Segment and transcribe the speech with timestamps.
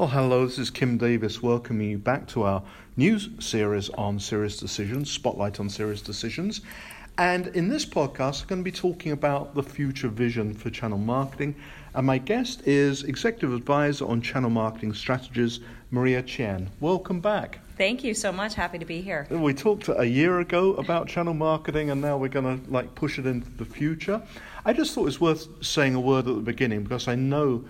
[0.00, 2.62] Oh, hello, this is Kim Davis welcoming you back to our
[2.96, 6.60] news series on SiriusDecisions, Spotlight on SiriusDecisions.
[7.18, 10.98] And in this podcast, I'm going to be talking about the future vision for channel
[10.98, 11.56] marketing.
[11.96, 15.58] And my guest is Executive Advisor on Channel Marketing Strategies,
[15.90, 16.70] Maria Chen.
[16.78, 17.58] Welcome back.
[17.76, 18.54] Thank you so much.
[18.54, 19.26] Happy to be here.
[19.28, 23.18] We talked a year ago about channel marketing, and now we're going to like push
[23.18, 24.22] it into the future.
[24.64, 27.64] I just thought it was worth saying a word at the beginning because I know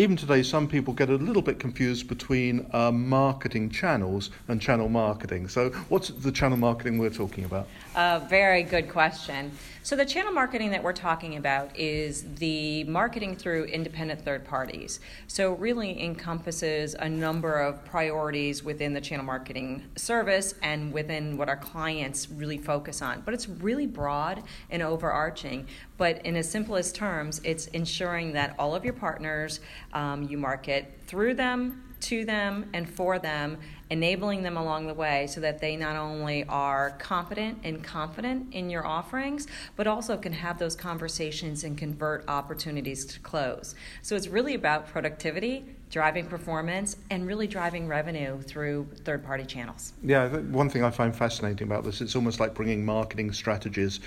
[0.00, 4.88] even today, some people get a little bit confused between uh, marketing channels and channel
[4.88, 5.48] marketing.
[5.48, 7.66] So, what's the channel marketing we're talking about?
[7.96, 9.50] A very good question.
[9.82, 15.00] So, the channel marketing that we're talking about is the marketing through independent third parties.
[15.26, 21.48] So, really encompasses a number of priorities within the channel marketing service and within what
[21.48, 23.22] our clients really focus on.
[23.22, 25.66] But it's really broad and overarching.
[25.96, 29.58] But in as simplest terms, it's ensuring that all of your partners
[29.92, 33.58] um, you market through them, to them, and for them,
[33.90, 38.70] enabling them along the way so that they not only are competent and confident in
[38.70, 43.74] your offerings, but also can have those conversations and convert opportunities to close.
[44.02, 49.94] So it's really about productivity, driving performance, and really driving revenue through third party channels.
[50.02, 54.00] Yeah, one thing I find fascinating about this, it's almost like bringing marketing strategies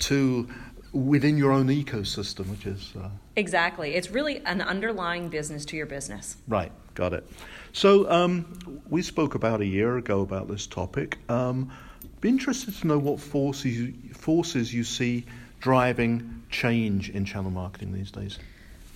[0.00, 0.48] to
[0.92, 2.92] within your own ecosystem, which is.
[2.98, 3.08] Uh...
[3.36, 3.94] Exactly.
[3.94, 6.36] It's really an underlying business to your business.
[6.46, 7.26] Right, got it.
[7.72, 11.18] So um, we spoke about a year ago about this topic.
[11.28, 11.72] Um,
[12.20, 15.24] be interested to know what forces you, forces you see
[15.60, 18.38] driving change in channel marketing these days.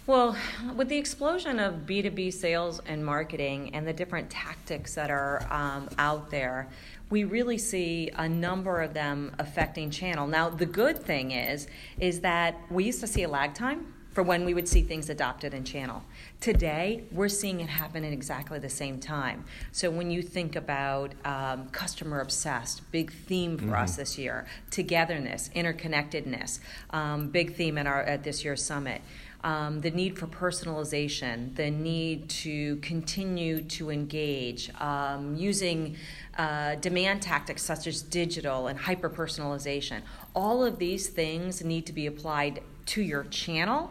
[0.05, 0.37] Well,
[0.75, 5.89] with the explosion of B2B sales and marketing and the different tactics that are um,
[5.97, 6.69] out there,
[7.09, 10.27] we really see a number of them affecting channel.
[10.27, 11.69] Now, the good thing is,
[12.01, 15.09] is that we used to see a lag time for when we would see things
[15.09, 16.03] adopted in channel.
[16.41, 19.45] Today, we're seeing it happen at exactly the same time.
[19.71, 23.75] So when you think about um, customer obsessed, big theme for mm-hmm.
[23.75, 26.59] us this year, togetherness, interconnectedness,
[26.91, 29.01] um, big theme at our at this year's summit
[29.45, 35.97] um, the need for personalization, the need to continue to engage, um, using
[36.39, 40.03] uh, demand tactics such as digital and hyper personalization.
[40.35, 43.91] All of these things need to be applied to your channel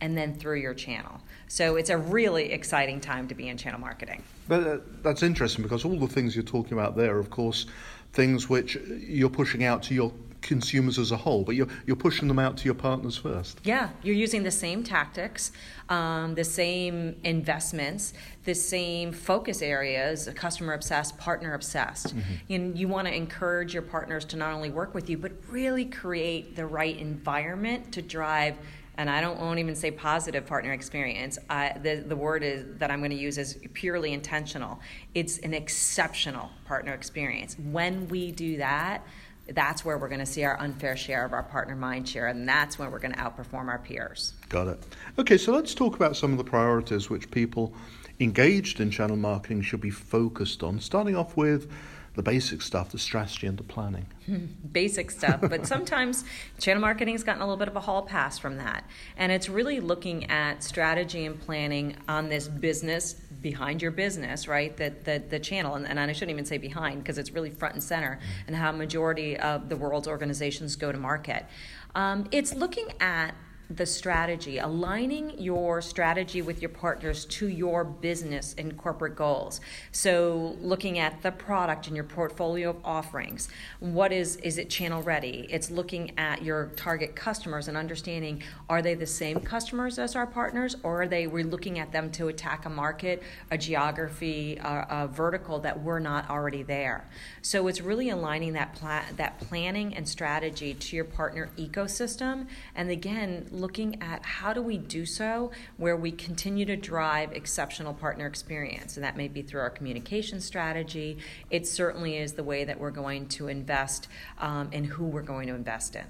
[0.00, 1.20] and then through your channel.
[1.48, 4.22] So it's a really exciting time to be in channel marketing.
[4.48, 7.66] But uh, that's interesting because all the things you're talking about there, of course,
[8.12, 10.12] things which you're pushing out to your
[10.44, 13.58] consumers as a whole, but you're, you're pushing them out to your partners first.
[13.64, 15.50] Yeah, you're using the same tactics,
[15.88, 18.12] um, the same investments,
[18.44, 22.14] the same focus areas customer obsessed, partner obsessed.
[22.14, 22.52] Mm-hmm.
[22.52, 25.86] And you want to encourage your partners to not only work with you, but really
[25.86, 28.56] create the right environment to drive
[28.96, 31.38] and I don't won't even say positive partner experience.
[31.50, 34.78] I, the the word is that I'm going to use is purely intentional.
[35.14, 37.56] It's an exceptional partner experience.
[37.58, 39.04] When we do that,
[39.48, 42.48] that's where we're going to see our unfair share of our partner mind share, and
[42.48, 44.32] that's when we're going to outperform our peers.
[44.48, 44.82] Got it.
[45.18, 47.74] Okay, so let's talk about some of the priorities which people
[48.20, 51.70] engaged in channel marketing should be focused on, starting off with
[52.14, 54.06] the basic stuff, the strategy and the planning.
[54.72, 56.24] basic stuff, but sometimes
[56.58, 58.84] channel marketing has gotten a little bit of a hall pass from that.
[59.16, 64.76] And it's really looking at strategy and planning on this business behind your business, right?
[64.76, 67.74] That the, the channel, and, and I shouldn't even say behind because it's really front
[67.74, 68.46] and center, mm-hmm.
[68.46, 71.46] and how majority of the world's organizations go to market.
[71.94, 73.34] Um, it's looking at
[73.70, 79.60] the strategy, aligning your strategy with your partners to your business and corporate goals.
[79.90, 83.48] So, looking at the product and your portfolio of offerings.
[83.80, 85.46] What is is it channel ready?
[85.50, 90.26] It's looking at your target customers and understanding are they the same customers as our
[90.26, 94.86] partners, or are they we're looking at them to attack a market, a geography, a,
[94.90, 97.08] a vertical that we're not already there.
[97.40, 102.90] So, it's really aligning that pla- that planning and strategy to your partner ecosystem, and
[102.90, 108.26] again looking at how do we do so where we continue to drive exceptional partner
[108.26, 108.96] experience.
[108.96, 111.18] And that may be through our communication strategy.
[111.50, 114.08] It certainly is the way that we're going to invest
[114.38, 116.04] um, in who we're going to invest in.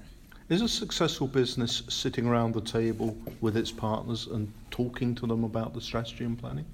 [0.47, 5.43] Is a successful business sitting around the table with its partners and talking to them
[5.43, 6.65] about the strategy and planning?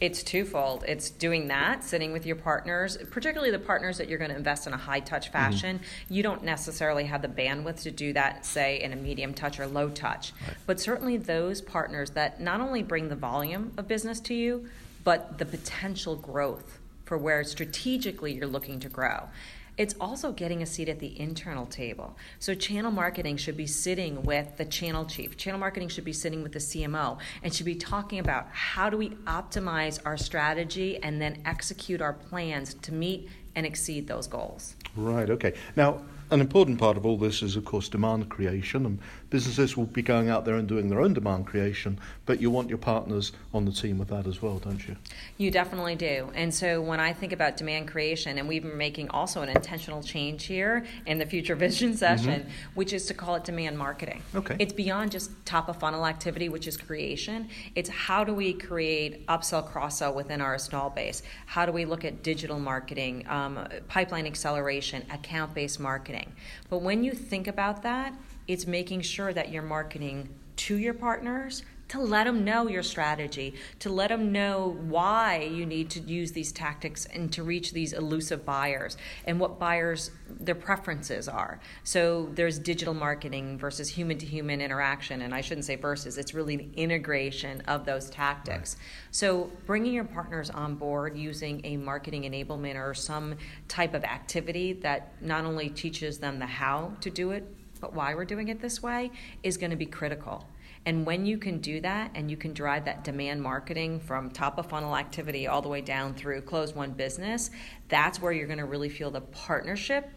[0.00, 0.84] It's twofold.
[0.88, 4.66] It's doing that, sitting with your partners, particularly the partners that you're going to invest
[4.66, 5.32] in a high touch mm-hmm.
[5.32, 5.78] fashion.
[5.78, 6.14] Mm-hmm.
[6.14, 9.66] You don't necessarily have the bandwidth to do that, say, in a medium touch or
[9.66, 10.32] low touch.
[10.46, 10.56] Right.
[10.66, 14.68] But certainly those partners that not only bring the volume of business to you,
[15.04, 19.28] but the potential growth for where strategically you're looking to grow.
[19.76, 22.16] It's also getting a seat at the internal table.
[22.38, 25.36] So, channel marketing should be sitting with the channel chief.
[25.36, 28.96] Channel marketing should be sitting with the CMO and should be talking about how do
[28.96, 34.76] we optimize our strategy and then execute our plans to meet and exceed those goals.
[34.96, 35.54] Right, okay.
[35.76, 38.98] Now, an important part of all this is, of course, demand creation, and
[39.34, 42.68] businesses will be going out there and doing their own demand creation, but you want
[42.68, 44.94] your partners on the team with that as well, don't you?
[45.38, 46.30] You definitely do.
[46.34, 50.02] And so when I think about demand creation, and we've been making also an intentional
[50.02, 51.96] change here in the future vision mm-hmm.
[51.98, 52.74] session, mm-hmm.
[52.74, 54.22] which is to call it demand marketing.
[54.34, 54.56] Okay.
[54.58, 57.48] It's beyond just top of funnel activity, which is creation.
[57.74, 61.22] It's how do we create upsell, cross sell within our install base?
[61.46, 65.94] How do we look at digital marketing, um, pipeline acceleration, account based marketing?
[65.94, 66.32] marketing.
[66.70, 68.14] But when you think about that,
[68.46, 73.54] it's making sure that you're marketing to your partners to let them know your strategy,
[73.78, 77.92] to let them know why you need to use these tactics and to reach these
[77.92, 78.96] elusive buyers
[79.26, 80.10] and what buyers
[80.40, 81.60] their preferences are.
[81.84, 86.34] So there's digital marketing versus human to human interaction and I shouldn't say versus, it's
[86.34, 88.76] really the integration of those tactics.
[88.76, 88.86] Right.
[89.10, 93.36] So bringing your partners on board using a marketing enablement or some
[93.68, 97.46] type of activity that not only teaches them the how to do it,
[97.84, 99.10] but why we're doing it this way
[99.42, 100.48] is going to be critical.
[100.86, 104.56] And when you can do that and you can drive that demand marketing from top
[104.56, 107.50] of funnel activity all the way down through close won business,
[107.90, 110.08] that's where you're going to really feel the partnership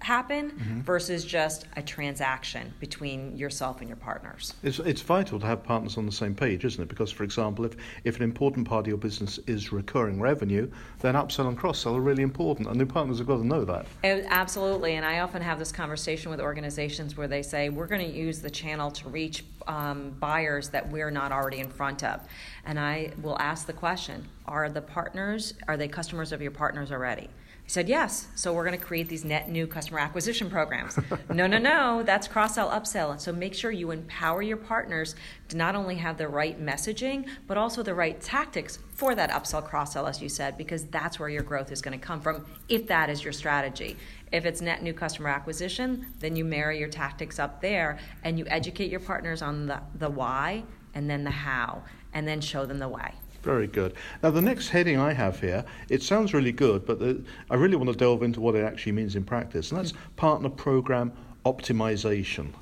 [0.00, 0.80] happen mm-hmm.
[0.80, 4.54] versus just a transaction between yourself and your partners.
[4.62, 6.88] It's, it's vital to have partners on the same page, isn't it?
[6.88, 10.70] Because, for example, if, if an important part of your business is recurring revenue,
[11.00, 13.64] then upsell and cross sell are really important, and new partners have got to know
[13.64, 13.86] that.
[14.02, 18.16] Absolutely, and I often have this conversation with organizations where they say, We're going to
[18.16, 22.20] use the channel to reach um, buyers that we're not already in front of.
[22.64, 26.90] And I will ask the question Are the partners, are they customers of your partners
[26.92, 27.28] already?
[27.70, 28.26] He said, Yes.
[28.34, 30.98] So we're going to create these net new customer acquisition programs.
[31.32, 32.02] no, no, no.
[32.02, 33.20] That's cross sell, upsell.
[33.20, 35.14] So make sure you empower your partners
[35.50, 39.64] to not only have the right messaging, but also the right tactics for that upsell,
[39.64, 42.44] cross sell, as you said, because that's where your growth is going to come from
[42.68, 43.96] if that is your strategy.
[44.32, 48.46] If it's net new customer acquisition, then you marry your tactics up there and you
[48.48, 50.64] educate your partners on the, the why
[50.94, 51.84] and then the how,
[52.14, 53.12] and then show them the way.
[53.42, 53.94] Very good.
[54.22, 57.76] Now, the next heading I have here, it sounds really good, but the, I really
[57.76, 61.12] want to delve into what it actually means in practice, and that's partner program
[61.46, 62.52] optimization.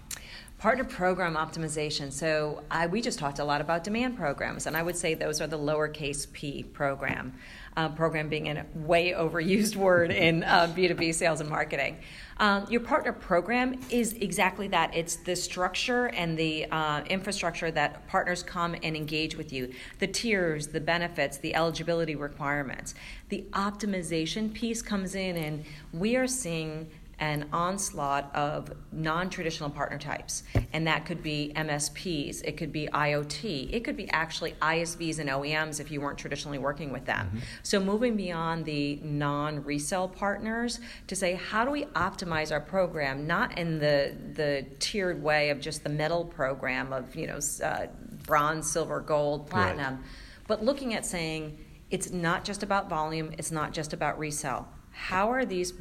[0.58, 2.12] Partner program optimization.
[2.12, 5.40] So I, we just talked a lot about demand programs, and I would say those
[5.40, 7.34] are the lowercase p program.
[7.78, 11.96] Uh, program being a way overused word in uh, B2B sales and marketing.
[12.38, 14.92] Um, your partner program is exactly that.
[14.96, 20.08] It's the structure and the uh, infrastructure that partners come and engage with you, the
[20.08, 22.96] tiers, the benefits, the eligibility requirements.
[23.28, 26.90] The optimization piece comes in, and we are seeing
[27.20, 30.44] an onslaught of non traditional partner types.
[30.72, 35.28] And that could be MSPs, it could be IoT, it could be actually ISVs and
[35.28, 37.26] OEMs if you weren't traditionally working with them.
[37.26, 37.38] Mm-hmm.
[37.62, 43.26] So moving beyond the non resell partners to say, how do we optimize our program,
[43.26, 47.86] not in the, the tiered way of just the metal program of, you know, uh,
[48.26, 50.04] bronze, silver, gold, platinum, right.
[50.46, 51.58] but looking at saying,
[51.90, 54.68] it's not just about volume, it's not just about resell.
[54.90, 55.72] How are these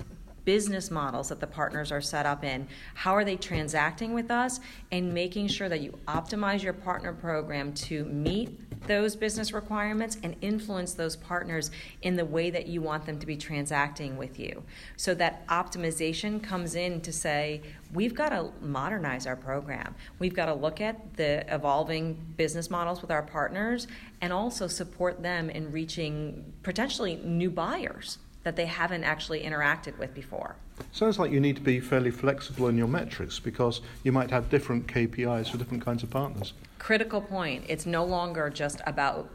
[0.47, 2.65] business models that the partners are set up in.
[2.93, 4.61] How are they transacting with us?
[4.93, 8.57] And making sure that you optimize your partner program to meet
[8.87, 11.69] those business requirements and influence those partners
[12.01, 14.63] in the way that you want them to be transacting with you.
[14.95, 17.61] So that optimization comes in to say,
[17.93, 19.95] we've got to modernize our program.
[20.17, 23.85] We've got to look at the evolving business models with our partners
[24.21, 30.13] and also support them in reaching potentially new buyers that they haven't actually interacted with
[30.13, 30.55] before.
[30.93, 34.49] Sounds like you need to be fairly flexible in your metrics because you might have
[34.49, 36.53] different KPIs for different kinds of partners.
[36.79, 37.65] Critical point.
[37.67, 39.29] It's no longer just about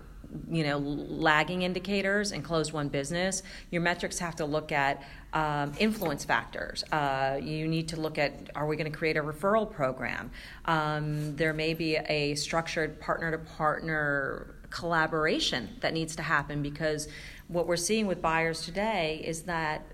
[0.51, 5.03] you know lagging indicators and close won business your metrics have to look at
[5.35, 9.23] um, influence factors uh, you need to look at are we going to create a
[9.23, 10.31] referral program
[10.65, 17.09] um, there may be a structured partner to partner collaboration that needs to happen because
[17.53, 19.85] what we're seeing with buyers today is that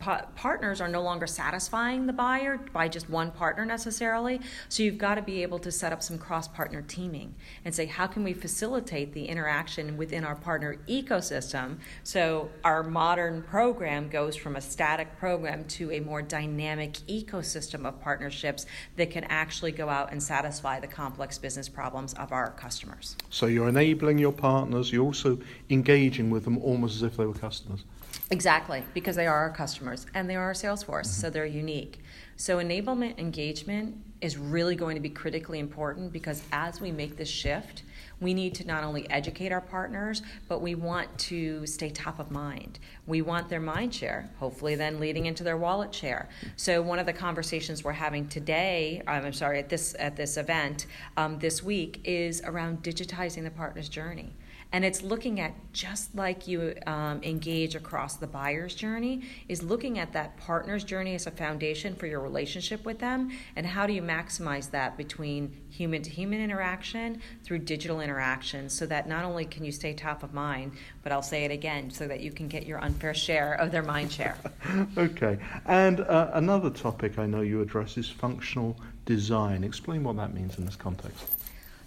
[0.00, 4.40] pa- partners are no longer satisfying the buyer by just one partner necessarily.
[4.68, 7.86] So you've got to be able to set up some cross partner teaming and say,
[7.86, 11.78] how can we facilitate the interaction within our partner ecosystem?
[12.02, 18.00] So our modern program goes from a static program to a more dynamic ecosystem of
[18.00, 18.66] partnerships
[18.96, 23.16] that can actually go out and satisfy the complex business problems of our customers.
[23.28, 25.38] So you're enabling your partners, you're also
[25.68, 27.84] engaging with them almost as if they were customers.
[28.30, 31.20] Exactly, because they are our customers customers, and they are our sales force, mm-hmm.
[31.20, 32.00] so they're unique.
[32.36, 37.28] So, enablement engagement is really going to be critically important because as we make this
[37.28, 37.82] shift,
[38.20, 42.30] we need to not only educate our partners, but we want to stay top of
[42.30, 42.78] mind.
[43.06, 46.28] We want their mind share, hopefully, then leading into their wallet share.
[46.56, 50.36] So, one of the conversations we're having today, um, I'm sorry, at this at this
[50.36, 54.32] event um, this week, is around digitizing the partner's journey.
[54.72, 59.98] And it's looking at just like you um, engage across the buyer's journey, is looking
[59.98, 63.92] at that partner's journey as a foundation for your relationship with them, and how do
[63.92, 69.44] you maximize that between human to human interaction through digital interaction so that not only
[69.44, 70.72] can you stay top of mind,
[71.02, 73.82] but I'll say it again so that you can get your unfair share of their
[73.82, 74.36] mind share.
[74.96, 75.38] okay.
[75.66, 79.64] And uh, another topic I know you address is functional design.
[79.64, 81.39] Explain what that means in this context.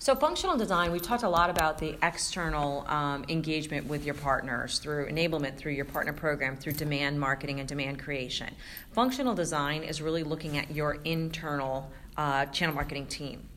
[0.03, 4.79] So, functional design, we've talked a lot about the external um, engagement with your partners
[4.79, 8.53] through enablement, through your partner program, through demand marketing and demand creation.
[8.91, 13.47] Functional design is really looking at your internal uh, channel marketing team.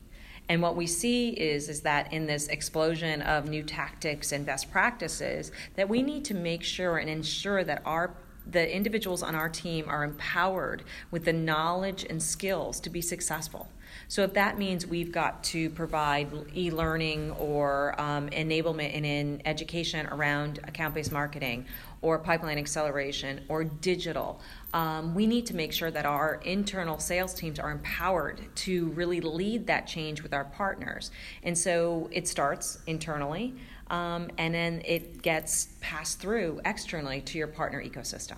[0.47, 4.71] And what we see is, is that in this explosion of new tactics and best
[4.71, 8.13] practices, that we need to make sure and ensure that our
[8.51, 13.67] the individuals on our team are empowered with the knowledge and skills to be successful.
[14.09, 20.05] So if that means we've got to provide e-learning or um, enablement in, in education
[20.07, 21.65] around account-based marketing
[22.01, 24.39] or pipeline acceleration or digital,
[24.73, 29.19] um, we need to make sure that our internal sales teams are empowered to really
[29.19, 31.11] lead that change with our partners.
[31.43, 33.55] And so it starts internally,
[33.89, 38.37] um, and then it gets passed through externally to your partner ecosystem.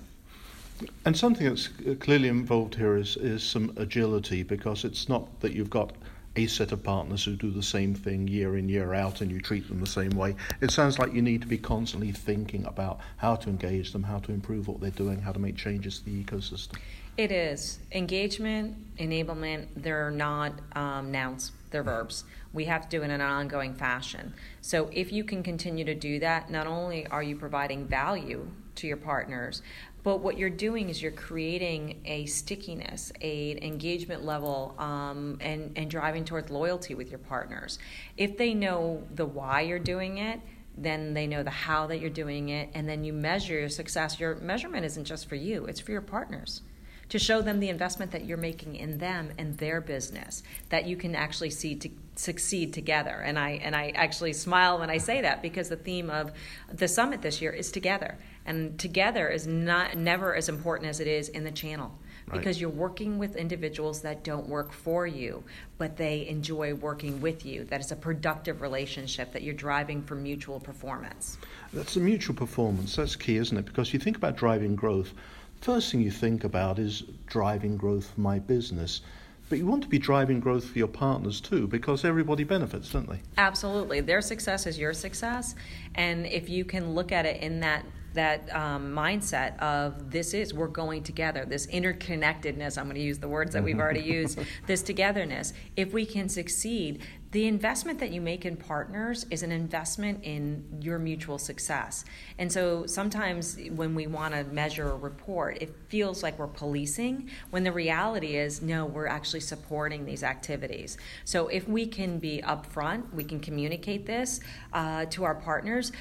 [1.06, 5.70] And something that's clearly involved here is, is some agility because it's not that you've
[5.70, 5.91] got
[6.36, 9.41] a set of partners who do the same thing year in, year out, and you
[9.41, 10.36] treat them the same way.
[10.62, 14.20] It sounds like you need to be constantly thinking about how to engage them, how
[14.20, 16.77] to improve what they're doing, how to make changes to the ecosystem.
[17.18, 17.79] It is.
[17.91, 22.24] Engagement, enablement, they're not um, nouns, they're verbs.
[22.54, 24.34] We have to do it in an ongoing fashion.
[24.62, 28.88] So if you can continue to do that, not only are you providing value to
[28.88, 29.62] your partners,
[30.04, 35.92] but what you're doing is you're creating a stickiness, a engagement level, um, and and
[35.92, 37.80] driving towards loyalty with your partners.
[38.16, 40.40] If they know the why you're doing it,
[40.78, 44.20] then they know the how that you're doing it, and then you measure your success.
[44.20, 46.62] Your measurement isn't just for you; it's for your partners
[47.10, 50.96] to show them the investment that you're making in them and their business that you
[50.96, 55.22] can actually see to succeed together and i and i actually smile when i say
[55.22, 56.32] that because the theme of
[56.74, 61.08] the summit this year is together and together is not never as important as it
[61.08, 61.92] is in the channel
[62.32, 62.62] because right.
[62.62, 65.44] you're working with individuals that don't work for you,
[65.78, 67.63] but they enjoy working with you.
[67.66, 71.38] That is a productive relationship that you're driving for mutual performance.
[71.74, 72.96] That's a mutual performance.
[72.96, 73.66] That's key, isn't it?
[73.66, 75.13] Because you think about driving growth
[75.62, 79.01] first thing you think about is driving growth for my business.
[79.50, 83.10] But you want to be driving growth for your partners too, because everybody benefits, don't
[83.10, 83.20] they?
[83.38, 84.00] Absolutely.
[84.00, 85.56] Their success is your success.
[85.96, 90.51] And if you can look at it in that that um, mindset of this is
[90.51, 94.39] we're going together this interconnectedness i'm going to use the words that we've already used
[94.66, 99.51] this togetherness if we can succeed the investment that you make in partners is an
[99.51, 102.03] investment in your mutual success.
[102.39, 107.29] And so sometimes when we want to measure a report, it feels like we're policing
[107.51, 110.98] when the reality is no, we're actually supporting these activities.
[111.24, 114.39] So if we can be upfront, we can communicate this
[114.74, 115.91] uh, to our partners,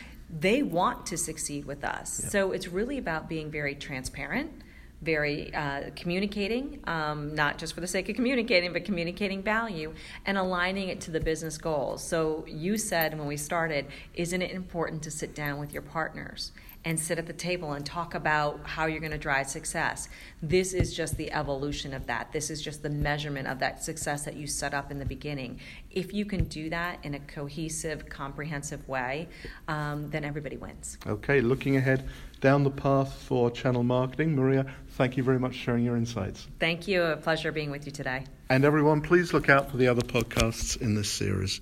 [0.41, 2.21] they want to succeed with us.
[2.23, 2.33] Yep.
[2.33, 4.51] So it's really about being very transparent
[5.03, 9.95] very uh, communicating, um, not just for the sake of communicating, but communicating value
[10.27, 12.03] and aligning it to the business goals.
[12.03, 16.53] So, you said when we started, isn't it important to sit down with your partners
[16.85, 20.09] and sit at the table and talk about how you're going to drive success?
[20.43, 22.33] This is just the evolution of that.
[22.33, 25.61] This is just the measurement of that success that you set up in the beginning.
[25.93, 29.29] If you can do that in a cohesive, comprehensive way,
[29.69, 30.99] um, then everybody wins.
[31.07, 32.09] Okay, looking ahead
[32.41, 34.67] down the path for channel marketing, Maria,
[34.99, 36.49] Thank you very much for sharing your insights.
[36.59, 37.05] Thank you.
[37.05, 38.25] A pleasure being with you today.
[38.51, 41.61] And everyone, please look out for the other podcasts in this series.